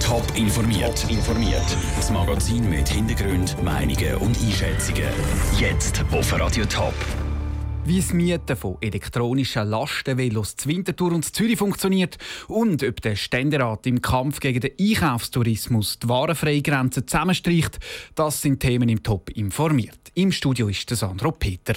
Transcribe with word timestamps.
Top 0.00 0.22
informiert. 0.36 1.10
informiert. 1.10 1.64
Das 1.96 2.08
Magazin 2.12 2.70
mit 2.70 2.88
Hintergrund, 2.88 3.60
Meinungen 3.64 4.14
und 4.18 4.38
Einschätzungen. 4.40 5.08
Jetzt 5.58 6.04
auf 6.12 6.38
Radio 6.38 6.64
Top. 6.66 6.94
Wie 7.84 8.00
das 8.00 8.12
Mieten 8.12 8.54
von 8.54 8.76
elektronischen 8.80 9.68
Lastenvelos 9.68 10.54
zu 10.54 10.68
Winterthur 10.68 11.12
und 11.12 11.24
Zürich 11.34 11.58
funktioniert 11.58 12.16
und 12.46 12.84
ob 12.84 13.00
der 13.00 13.16
Ständerat 13.16 13.88
im 13.88 14.00
Kampf 14.00 14.38
gegen 14.38 14.60
den 14.60 14.72
Einkaufstourismus 14.78 15.98
die 15.98 16.08
Warenfreigrenze 16.08 17.04
zusammenstreicht, 17.04 17.80
das 18.14 18.40
sind 18.40 18.60
Themen 18.60 18.88
im 18.88 19.02
Top 19.02 19.30
informiert. 19.30 20.12
Im 20.14 20.30
Studio 20.30 20.68
ist 20.68 20.88
der 20.90 20.96
Sandro 20.96 21.32
Peter. 21.32 21.74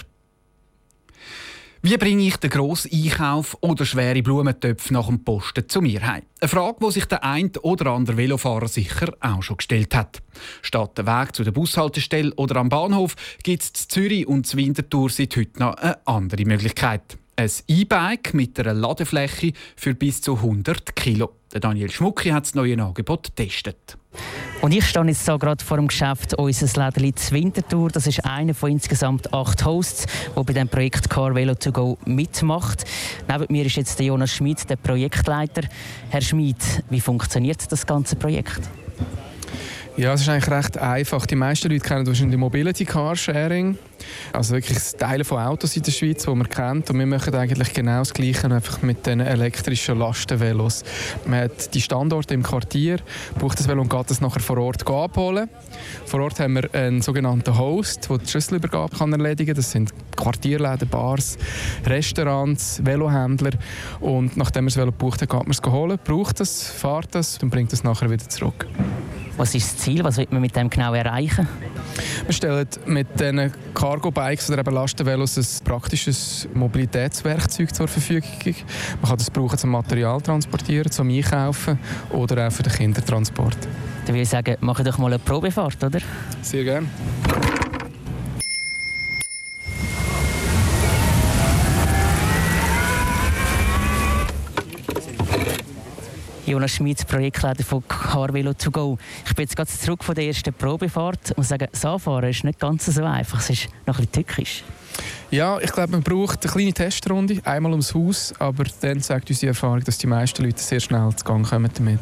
Wie 1.89 1.95
bringe 1.95 2.27
ich 2.27 2.35
den 2.35 2.49
grossen 2.49 2.91
Einkauf 2.91 3.55
oder 3.61 3.85
schwere 3.85 4.21
Blumentöpfe 4.21 4.91
nach 4.91 5.07
dem 5.07 5.23
Posten 5.23 5.69
zu 5.69 5.81
mir 5.81 6.05
heim? 6.05 6.23
Eine 6.41 6.49
Frage, 6.49 6.79
die 6.85 6.91
sich 6.91 7.05
der 7.05 7.23
ein 7.23 7.49
oder 7.61 7.91
andere 7.91 8.17
Velofahrer 8.17 8.67
sicher 8.67 9.13
auch 9.21 9.41
schon 9.41 9.55
gestellt 9.55 9.95
hat. 9.95 10.21
Statt 10.61 10.97
der 10.97 11.07
Weg 11.07 11.33
zu 11.33 11.45
der 11.45 11.53
Bushaltestelle 11.53 12.33
oder 12.35 12.57
am 12.57 12.67
Bahnhof 12.67 13.15
gibt 13.41 13.63
es 13.63 13.69
in 13.69 13.89
Zürich 13.89 14.27
und 14.27 14.53
in 14.53 14.59
Winterthur 14.59 15.09
seit 15.09 15.37
heute 15.37 15.59
noch 15.59 15.75
eine 15.75 16.05
andere 16.05 16.43
Möglichkeit. 16.43 17.17
Ein 17.37 17.51
E-Bike 17.69 18.33
mit 18.33 18.59
einer 18.59 18.73
Ladefläche 18.73 19.53
für 19.77 19.95
bis 19.95 20.19
zu 20.21 20.35
100 20.35 20.93
Kilo. 20.93 21.37
Daniel 21.51 21.89
Schmucki 21.89 22.31
hat 22.31 22.43
das 22.43 22.53
neue 22.53 22.83
Angebot 22.83 23.33
getestet. 23.33 23.97
Und 24.61 24.73
ich 24.73 24.85
stehe 24.85 25.05
jetzt 25.05 25.23
hier 25.25 25.37
gerade 25.37 25.63
vor 25.63 25.77
dem 25.77 25.87
Geschäft 25.87 26.33
unseres 26.33 26.75
Lädeli 26.75 27.13
Winterthur. 27.29 27.89
Das 27.89 28.07
ist 28.07 28.25
einer 28.25 28.53
von 28.53 28.71
insgesamt 28.71 29.31
acht 29.33 29.63
Hosts, 29.63 30.07
der 30.35 30.43
bei 30.43 30.53
dem 30.53 30.67
Projekt 30.67 31.09
Car 31.09 31.35
Velo 31.35 31.53
to 31.53 31.71
Go 31.71 31.97
mitmacht. 32.05 32.83
Neben 33.29 33.45
mir 33.49 33.65
ist 33.65 33.75
jetzt 33.75 33.99
der 33.99 34.07
Jonas 34.07 34.31
Schmid, 34.33 34.67
der 34.69 34.75
Projektleiter. 34.75 35.61
Herr 36.09 36.21
Schmid, 36.21 36.57
wie 36.89 36.99
funktioniert 36.99 37.71
das 37.71 37.85
ganze 37.85 38.15
Projekt? 38.15 38.61
Ja, 39.97 40.13
es 40.13 40.21
ist 40.21 40.29
eigentlich 40.29 40.51
recht 40.51 40.77
einfach. 40.77 41.25
Die 41.25 41.35
meisten 41.35 41.71
Leute 41.71 41.83
kennen 41.83 42.05
wahrscheinlich 42.05 42.37
Mobility 42.37 42.85
Carsharing. 42.85 43.79
Also 44.31 44.53
wirklich 44.53 44.77
das 44.77 44.95
Teilen 44.95 45.25
von 45.25 45.39
Autos 45.39 45.75
in 45.75 45.81
der 45.81 45.91
Schweiz, 45.91 46.23
die 46.23 46.29
man 46.29 46.47
kennt. 46.47 46.91
Und 46.91 46.99
wir 46.99 47.07
machen 47.07 47.33
eigentlich 47.33 47.73
genau 47.73 47.97
das 47.97 48.13
Gleiche, 48.13 48.45
einfach 48.45 48.83
mit 48.83 49.07
den 49.07 49.21
elektrischen 49.21 49.97
Lastenvelos. 49.97 50.83
Man 51.25 51.45
hat 51.45 51.73
die 51.73 51.81
Standorte 51.81 52.35
im 52.35 52.43
Quartier, 52.43 52.99
braucht 53.39 53.57
das 53.57 53.67
Velo 53.67 53.81
und 53.81 53.89
geht 53.89 54.07
das 54.11 54.21
nachher 54.21 54.39
vor 54.39 54.59
Ort 54.59 54.87
abholen. 54.87 55.49
Vor 56.05 56.21
Ort 56.21 56.39
haben 56.39 56.53
wir 56.53 56.71
einen 56.75 57.01
sogenannten 57.01 57.57
Host, 57.57 58.07
der 58.07 58.19
die 58.19 58.27
Schlüsselübergabe 58.27 58.95
kann 58.95 59.11
erledigen 59.13 59.47
kann. 59.47 59.55
Das 59.55 59.71
sind 59.71 59.91
Quartierläden, 60.15 60.87
Bars, 60.89 61.39
Restaurants, 61.87 62.85
Velohändler. 62.85 63.53
Und 63.99 64.37
nachdem 64.37 64.65
man 64.65 64.69
das 64.69 64.77
Velo 64.77 64.91
gebucht 64.91 65.23
hat, 65.23 65.29
geht 65.31 65.39
man 65.39 65.49
es 65.49 65.61
holen, 65.63 65.97
braucht 66.03 66.39
es, 66.39 66.69
fährt 66.69 67.15
es 67.15 67.39
und 67.41 67.49
bringt 67.49 67.73
es 67.73 67.83
nachher 67.83 68.11
wieder 68.11 68.29
zurück. 68.29 68.67
Was 69.37 69.53
ist 69.53 69.73
das 69.73 69.77
Ziel? 69.77 70.03
Was 70.03 70.17
will 70.17 70.27
man 70.31 70.41
mit 70.41 70.55
dem 70.55 70.69
genau 70.69 70.93
erreichen? 70.93 71.47
Wir 72.25 72.33
stellen 72.33 72.67
mit 72.87 73.19
diesen 73.19 73.51
Cargo-Bikes 73.73 74.49
oder 74.49 74.59
eben 74.59 74.73
Lastenvelos 74.73 75.37
ein 75.37 75.63
praktisches 75.63 76.47
Mobilitätswerkzeug 76.53 77.73
zur 77.73 77.87
Verfügung. 77.87 78.29
Man 79.01 79.09
kann 79.09 79.17
das 79.17 79.29
brauchen 79.29 79.57
zum 79.57 79.69
Material 79.69 80.19
transportieren, 80.21 80.91
zum 80.91 81.09
Einkaufen 81.09 81.77
oder 82.09 82.47
auch 82.47 82.51
für 82.51 82.63
den 82.63 82.73
Kindertransport. 82.73 83.57
Dann 84.05 84.15
würde 84.15 84.23
ich 84.23 84.29
sagen, 84.29 84.57
machen 84.61 84.85
doch 84.85 84.97
mal 84.97 85.07
eine 85.07 85.19
Probefahrt, 85.19 85.83
oder? 85.83 85.99
Sehr 86.41 86.63
gerne. 86.63 86.87
Jonas 96.47 96.75
Schmid, 96.75 97.05
Projektleiter 97.05 97.65
von 97.65 97.83
Carvelo 97.89 98.53
to 98.53 98.71
go. 98.71 98.97
Ich 99.25 99.35
bin 99.35 99.43
jetzt 99.43 99.57
gerade 99.57 99.69
zurück 99.69 100.01
von 100.01 100.15
der 100.15 100.27
ersten 100.27 100.53
Probefahrt 100.53 101.33
und 101.35 101.43
sage, 101.43 101.67
das 101.69 101.83
Anfahren 101.83 102.29
ist 102.29 102.45
nicht 102.45 102.57
ganz 102.57 102.85
so 102.85 103.03
einfach. 103.03 103.39
Es 103.39 103.49
ist 103.49 103.67
noch 103.85 103.99
ein 103.99 104.05
bisschen 104.05 104.25
tückisch. 104.25 104.63
Ja, 105.29 105.59
ich 105.59 105.71
glaube, 105.73 105.91
man 105.91 106.03
braucht 106.03 106.43
eine 106.43 106.51
kleine 106.53 106.73
Testrunde, 106.73 107.41
einmal 107.43 107.71
ums 107.71 107.93
Haus, 107.93 108.33
aber 108.39 108.63
dann 108.79 109.01
sagt 109.01 109.29
unsere 109.29 109.49
Erfahrung, 109.49 109.83
dass 109.83 109.97
die 109.97 110.07
meisten 110.07 110.43
Leute 110.43 110.61
sehr 110.61 110.79
schnell 110.79 111.13
zu 111.15 111.25
Gang 111.25 111.45
kommen 111.45 111.69
damit. 111.73 111.99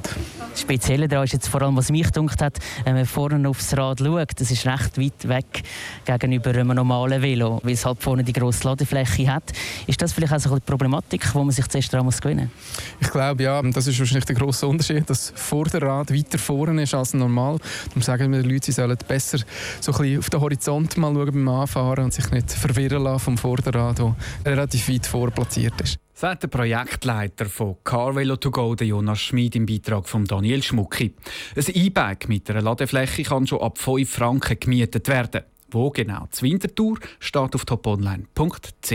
Das 0.51 0.61
Spezielle 0.61 1.07
daran 1.07 1.25
ist 1.25 1.34
jetzt 1.34 1.47
vor 1.47 1.61
allem, 1.63 1.75
was 1.75 1.89
mich 1.89 2.05
gedacht 2.11 2.41
hat, 2.41 2.59
wenn 2.84 2.94
man 2.94 3.05
vorne 3.05 3.50
aufs 3.50 3.75
Rad 3.75 4.00
schaut, 4.00 4.39
das 4.39 4.51
ist 4.51 4.66
recht 4.67 5.00
weit 5.00 5.28
weg 5.28 5.63
gegenüber 6.05 6.51
einem 6.51 6.75
normalen 6.75 7.22
Velo, 7.22 7.59
weil 7.63 7.73
es 7.73 7.84
halt 7.84 8.01
vorne 8.03 8.23
die 8.23 8.31
grosse 8.31 8.67
Ladefläche 8.67 9.34
hat. 9.34 9.51
Ist 9.88 10.01
das 10.01 10.13
vielleicht 10.13 10.34
auch 10.34 10.39
so 10.39 10.51
eine 10.51 10.59
Problematik, 10.61 11.34
wo 11.34 11.44
man 11.44 11.51
sich 11.51 11.67
zuerst 11.67 11.91
daran 11.91 12.05
muss 12.05 12.22
gewinnen 12.22 12.51
Ich 13.00 13.09
glaube, 13.09 13.41
ja, 13.41 13.59
das 13.63 13.88
ist 13.88 13.97
wahrscheinlich 13.97 14.25
der 14.25 14.35
grosse 14.35 14.67
Unterschied, 14.67 15.09
dass 15.09 15.34
Vorderrad 15.35 16.13
weiter 16.13 16.38
vorne 16.38 16.84
ist 16.84 16.94
als 16.94 17.16
normal. 17.16 17.57
Darum 17.88 18.01
sagen 18.03 18.31
wir 18.31 18.41
den 18.41 18.51
Leuten, 18.51 18.66
sie 18.66 18.72
sollen 18.72 18.97
besser 19.07 19.39
so 19.81 19.91
ein 19.91 19.97
bisschen 19.97 20.19
auf 20.19 20.29
den 20.29 20.41
Horizont 20.41 20.97
mal 20.97 21.11
schauen 21.13 21.31
beim 21.31 21.50
Anfahren 21.50 22.05
und 22.05 22.13
sich 22.13 22.29
nicht 22.29 22.51
verwirren 22.51 22.84
lassen 22.90 23.23
vom 23.23 23.38
Vorderrad, 23.38 24.00
das 24.00 24.13
relativ 24.46 24.90
weit 24.90 25.06
vorplatziert 25.06 25.79
ist. 25.81 25.97
Sagt 26.13 26.44
der 26.44 26.47
Projektleiter 26.47 27.46
von 27.46 27.75
Carvelo 27.84 28.38
to 28.38 28.50
go, 28.50 28.73
Jonas 28.75 29.19
Schmid, 29.19 29.56
im 29.56 29.66
Beitrag 29.66 30.07
von 30.07 30.25
Daniel 30.25 30.63
Schmucki. 30.63 31.13
Ein 31.56 31.66
E-Bike 31.68 32.29
mit 32.29 32.50
einer 32.50 32.62
Ladefläche 32.62 33.23
kann 33.23 33.46
schon 33.46 33.62
ab 33.62 33.78
5 33.78 34.09
Franken 34.09 34.59
gemietet 34.59 35.07
werden. 35.09 35.44
Wo 35.72 35.90
genau? 35.90 36.28
Die 36.34 36.41
Wintertour 36.44 37.00
steht 37.19 37.53
auf 37.56 37.66
toponline.ch. 37.66 38.91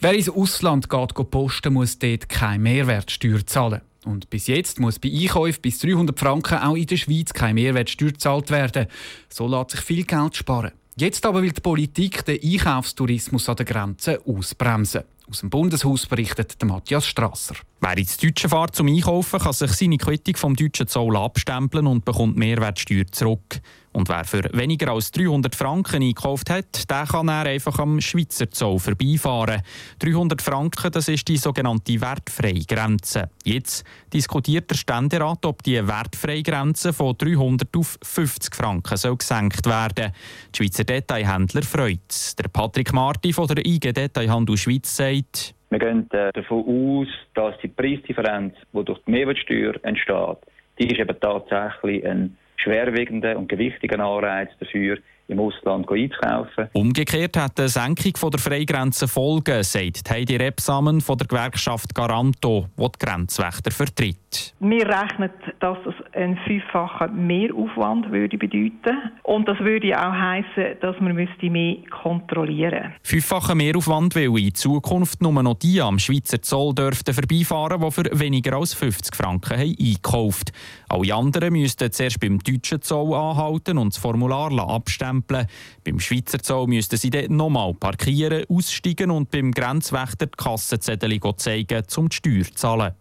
Wer 0.00 0.12
ins 0.12 0.28
Ausland 0.28 0.90
geht 0.90 1.30
posten, 1.30 1.72
muss 1.72 1.98
dort 1.98 2.28
keine 2.28 2.58
Mehrwertsteuer 2.58 3.46
zahlen. 3.46 3.80
Und 4.04 4.28
bis 4.28 4.48
jetzt 4.48 4.80
muss 4.80 4.98
bei 4.98 5.08
Einkäufen 5.08 5.62
bis 5.62 5.78
300 5.78 6.18
Franken 6.18 6.58
auch 6.58 6.76
in 6.76 6.86
der 6.86 6.96
Schweiz 6.96 7.32
keine 7.32 7.54
Mehrwertsteuer 7.54 8.10
gezahlt 8.10 8.50
werden. 8.50 8.86
So 9.28 9.46
lässt 9.46 9.70
sich 9.70 9.80
viel 9.80 10.04
Geld 10.04 10.36
sparen. 10.36 10.72
Jetzt 10.96 11.26
aber 11.26 11.42
will 11.42 11.50
die 11.50 11.60
Politik 11.60 12.24
den 12.24 12.40
Einkaufstourismus 12.40 13.48
an 13.48 13.56
der 13.56 13.66
Grenze 13.66 14.20
ausbremsen. 14.24 15.02
Aus 15.28 15.40
dem 15.40 15.50
Bundeshaus 15.50 16.06
berichtet 16.06 16.62
Matthias 16.62 17.06
Strasser. 17.06 17.56
Wer 17.86 17.98
ins 17.98 18.16
Deutsche 18.16 18.48
fährt 18.48 18.74
zum 18.74 18.88
Einkaufen, 18.88 19.38
kann 19.38 19.52
sich 19.52 19.70
seine 19.72 19.98
Quittung 19.98 20.36
vom 20.36 20.56
deutschen 20.56 20.88
Zoll 20.88 21.18
abstempeln 21.18 21.86
und 21.86 22.02
bekommt 22.02 22.34
Mehrwertsteuer 22.34 23.04
zurück. 23.12 23.60
Und 23.92 24.08
wer 24.08 24.24
für 24.24 24.42
weniger 24.54 24.90
als 24.90 25.10
300 25.10 25.54
Franken 25.54 26.02
einkauft 26.02 26.48
hat, 26.48 26.88
der 26.88 27.04
kann 27.04 27.28
er 27.28 27.44
einfach 27.44 27.78
am 27.78 28.00
Schweizer 28.00 28.50
Zoll 28.50 28.78
vorbeifahren. 28.78 29.60
300 29.98 30.40
Franken, 30.40 30.92
das 30.92 31.08
ist 31.08 31.28
die 31.28 31.36
sogenannte 31.36 32.00
Wertfreigrenze. 32.00 33.28
Jetzt 33.44 33.84
diskutiert 34.14 34.70
der 34.70 34.76
Ständerat, 34.76 35.44
ob 35.44 35.62
die 35.62 35.86
Wertfreigrenze 35.86 36.94
von 36.94 37.18
300 37.18 37.68
auf 37.76 37.98
50 38.02 38.54
Franken 38.54 38.96
soll 38.96 39.18
gesenkt 39.18 39.66
werden 39.66 40.12
Die 40.54 40.56
Schweizer 40.56 40.84
Detailhändler 40.84 41.62
freut 41.62 42.38
Der 42.38 42.48
Patrick 42.48 42.94
Marti 42.94 43.34
von 43.34 43.46
der 43.46 43.64
IG 43.66 43.92
Detailhandel 43.92 44.56
Schweiz 44.56 44.96
sagt, 44.96 45.54
wir 45.74 45.80
gehen 45.80 46.08
äh, 46.12 46.30
davon 46.32 46.64
aus, 46.66 47.08
dass 47.34 47.58
die 47.58 47.68
Preisdifferenz, 47.68 48.54
die 48.72 48.84
durch 48.84 49.00
die 49.06 49.10
Mehrwertsteuer 49.10 49.74
entsteht, 49.82 50.38
die 50.78 50.86
ist 50.86 51.00
eben 51.00 51.18
tatsächlich 51.20 52.06
ein 52.06 52.36
schwerwiegender 52.56 53.36
und 53.36 53.48
gewichtiger 53.48 53.98
Anreiz 53.98 54.50
dafür, 54.60 54.98
im 55.28 55.40
Ausland 55.40 55.90
einzukaufen. 55.90 56.68
Umgekehrt 56.72 57.36
hat 57.36 57.58
eine 57.58 57.68
Senkung 57.68 58.16
von 58.16 58.30
der 58.30 58.40
Freigrenze 58.40 59.08
Folgen, 59.08 59.62
sagt 59.62 60.10
Heidi 60.10 60.36
Repsamen 60.36 61.00
von 61.00 61.16
der 61.16 61.26
Gewerkschaft 61.26 61.94
Garanto, 61.94 62.68
die 62.76 62.82
die 62.82 63.06
Grenzwächter 63.06 63.70
vertritt. 63.70 64.54
Wir 64.60 64.86
rechnen, 64.86 65.30
dass 65.60 65.78
es 65.86 65.94
einen 66.14 66.36
fünffachen 66.38 67.26
Mehraufwand 67.26 68.10
würde 68.10 68.36
bedeuten 68.36 69.12
und 69.22 69.48
das 69.48 69.58
würde 69.60 69.98
auch 69.98 70.12
heißen, 70.12 70.80
dass 70.80 71.00
man 71.00 71.14
müsste 71.14 71.50
mehr 71.50 71.76
kontrollieren. 71.90 72.92
Fünffacher 73.02 73.54
Mehraufwand, 73.54 74.16
weil 74.16 74.36
in 74.38 74.54
Zukunft 74.54 75.22
nur 75.22 75.42
noch 75.42 75.54
die 75.54 75.80
am 75.80 75.98
Schweizer 75.98 76.42
Zoll 76.42 76.74
dürften 76.74 77.14
vorbeifahren, 77.14 77.80
die 77.80 77.90
für 77.90 78.04
weniger 78.12 78.56
als 78.56 78.74
50 78.74 79.14
Franken 79.14 79.58
haben 79.58 79.76
eingekauft. 79.78 80.52
Alle 80.88 81.14
anderen 81.14 81.52
müssten 81.52 81.90
zuerst 81.92 82.20
beim 82.20 82.38
deutschen 82.40 82.82
Zoll 82.82 83.14
anhalten 83.14 83.78
und 83.78 83.94
das 83.94 84.02
Formular 84.02 84.50
abstimmen 84.68 85.13
abstempeln. 85.14 85.46
Beim 85.84 86.00
Schweizer 86.00 86.38
Zoll 86.38 86.66
müssten 86.66 86.96
sie 86.96 87.10
dann 87.10 87.36
nochmal 87.36 87.74
parkieren, 87.74 88.44
aussteigen 88.48 89.10
und 89.10 89.30
beim 89.30 89.52
Grenzwächter 89.52 90.26
die 90.26 90.36
Kassenzettel 90.36 91.20
zeigen, 91.36 91.82
um 91.96 92.08
die 92.08 92.16
Steuer 92.16 92.44
zu 92.44 92.54
zahlen. 92.54 92.92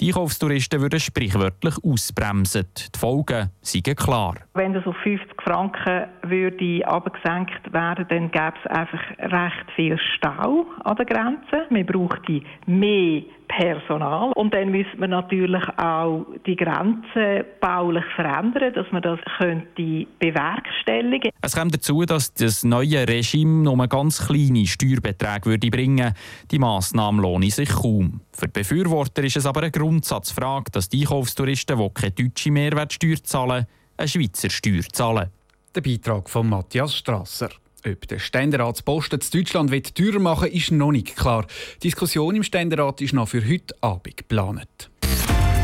Die 0.00 0.08
Einkaufstouristen 0.08 0.80
würden 0.80 0.98
sprichwörtlich 0.98 1.74
ausbremsen. 1.84 2.64
Die 2.74 2.98
Folgen 2.98 3.50
seien 3.60 3.96
klar. 3.96 4.34
Wenn 4.54 4.72
das 4.72 4.86
auf 4.86 4.96
50 5.02 5.42
Franken 5.42 6.06
würde 6.22 6.86
abgesenkt 6.86 7.72
werden, 7.72 8.06
dann 8.08 8.30
gäbe 8.30 8.54
es 8.64 8.70
einfach 8.70 9.02
recht 9.18 9.70
viel 9.76 9.98
Stau 10.16 10.66
an 10.84 10.96
der 10.96 11.04
Grenze. 11.04 11.66
Man 11.68 11.84
bräuchte 11.84 12.42
mehr 12.66 13.22
Personal. 13.56 14.32
Und 14.34 14.54
dann 14.54 14.70
müsste 14.70 14.96
man 14.96 15.10
natürlich 15.10 15.62
auch 15.76 16.24
die 16.46 16.56
Grenzen 16.56 17.44
baulich 17.60 18.04
verändern, 18.16 18.72
dass 18.74 18.86
man 18.92 19.02
das 19.02 19.18
könnte 19.38 20.06
bewerkstelligen 20.18 21.30
Es 21.42 21.54
kommt 21.54 21.74
dazu, 21.74 22.04
dass 22.04 22.32
das 22.32 22.64
neue 22.64 23.06
Regime 23.06 23.62
nur 23.62 23.86
ganz 23.88 24.26
kleine 24.26 24.66
Steuerbeträge 24.66 25.46
würde 25.46 25.70
bringen 25.70 26.14
Die 26.50 26.58
Massnahme 26.58 27.22
lohne 27.22 27.50
sich 27.50 27.68
kaum. 27.68 28.20
Für 28.32 28.46
die 28.46 28.60
Befürworter 28.60 29.22
ist 29.22 29.36
es 29.36 29.46
aber 29.46 29.62
eine 29.62 29.70
Grundsatzfrage, 29.70 30.70
dass 30.72 30.88
die 30.88 31.02
Einkaufstouristen, 31.02 31.78
die 31.78 31.90
keine 31.90 32.12
deutsche 32.12 32.50
Mehrwertsteuer 32.50 33.22
zahlen, 33.22 33.66
eine 33.96 34.08
Schweizer 34.08 34.50
Steuer 34.50 34.82
zahlen. 34.92 35.28
Der 35.74 35.80
Beitrag 35.80 36.28
von 36.28 36.48
Matthias 36.48 36.96
Strasser. 36.96 37.50
Ob 37.84 38.06
der 38.06 38.20
Ständeratsposten 38.20 39.20
in 39.20 39.40
Deutschland 39.40 39.72
wird 39.72 39.96
teurer 39.96 40.20
machen 40.20 40.50
ist 40.50 40.70
noch 40.70 40.92
nicht 40.92 41.16
klar. 41.16 41.46
Die 41.76 41.88
Diskussion 41.88 42.36
im 42.36 42.44
Ständerat 42.44 43.00
ist 43.00 43.12
noch 43.12 43.28
für 43.28 43.44
heute 43.44 43.74
Abend 43.80 44.16
geplant. 44.16 44.90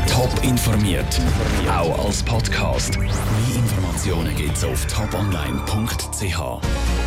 Top 0.09 0.29
informiert, 0.43 1.21
auch 1.71 2.05
als 2.05 2.21
Podcast. 2.23 2.99
Mehr 2.99 3.09
Informationen 3.55 4.35
gibt 4.35 4.57
es 4.57 4.65
auf 4.65 4.85
toponline.ch. 4.87 6.89